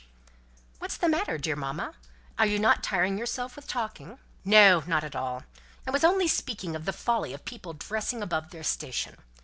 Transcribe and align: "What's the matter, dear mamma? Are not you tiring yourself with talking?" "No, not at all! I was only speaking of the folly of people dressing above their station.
"What's 0.79 0.97
the 0.97 1.07
matter, 1.07 1.37
dear 1.37 1.55
mamma? 1.55 1.93
Are 2.39 2.47
not 2.47 2.75
you 2.77 2.81
tiring 2.81 3.19
yourself 3.19 3.55
with 3.55 3.67
talking?" 3.67 4.17
"No, 4.43 4.81
not 4.87 5.03
at 5.03 5.15
all! 5.15 5.43
I 5.85 5.91
was 5.91 6.03
only 6.03 6.27
speaking 6.27 6.75
of 6.75 6.85
the 6.85 6.91
folly 6.91 7.33
of 7.33 7.45
people 7.45 7.73
dressing 7.73 8.23
above 8.23 8.49
their 8.49 8.63
station. 8.63 9.17